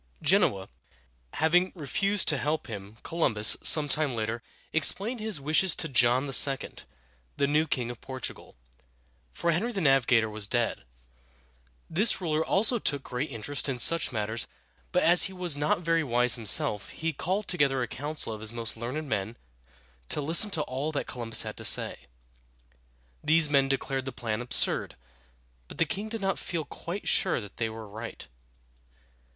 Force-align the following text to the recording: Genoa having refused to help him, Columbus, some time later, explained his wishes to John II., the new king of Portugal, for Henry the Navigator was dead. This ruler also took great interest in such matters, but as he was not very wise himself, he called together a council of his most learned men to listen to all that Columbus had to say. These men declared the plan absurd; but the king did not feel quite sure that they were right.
Genoa 0.23 0.67
having 1.33 1.71
refused 1.75 2.27
to 2.27 2.39
help 2.39 2.65
him, 2.65 2.97
Columbus, 3.03 3.55
some 3.61 3.87
time 3.87 4.15
later, 4.15 4.41
explained 4.73 5.19
his 5.19 5.39
wishes 5.39 5.75
to 5.75 5.87
John 5.87 6.23
II., 6.25 6.69
the 7.37 7.45
new 7.45 7.67
king 7.67 7.91
of 7.91 8.01
Portugal, 8.01 8.55
for 9.31 9.51
Henry 9.51 9.71
the 9.71 9.79
Navigator 9.79 10.27
was 10.27 10.47
dead. 10.47 10.85
This 11.87 12.19
ruler 12.19 12.43
also 12.43 12.79
took 12.79 13.03
great 13.03 13.29
interest 13.29 13.69
in 13.69 13.77
such 13.77 14.11
matters, 14.11 14.47
but 14.91 15.03
as 15.03 15.25
he 15.25 15.33
was 15.33 15.55
not 15.55 15.81
very 15.81 16.03
wise 16.03 16.33
himself, 16.33 16.89
he 16.89 17.13
called 17.13 17.47
together 17.47 17.83
a 17.83 17.87
council 17.87 18.33
of 18.33 18.41
his 18.41 18.51
most 18.51 18.75
learned 18.75 19.07
men 19.07 19.37
to 20.09 20.19
listen 20.19 20.49
to 20.49 20.63
all 20.63 20.91
that 20.93 21.05
Columbus 21.05 21.43
had 21.43 21.57
to 21.57 21.63
say. 21.63 21.99
These 23.23 23.51
men 23.51 23.69
declared 23.69 24.05
the 24.05 24.11
plan 24.11 24.41
absurd; 24.41 24.95
but 25.67 25.77
the 25.77 25.85
king 25.85 26.09
did 26.09 26.21
not 26.21 26.39
feel 26.39 26.65
quite 26.65 27.07
sure 27.07 27.39
that 27.39 27.57
they 27.57 27.69
were 27.69 27.87
right. 27.87 28.27